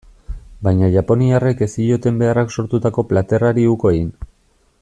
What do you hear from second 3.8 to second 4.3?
egin.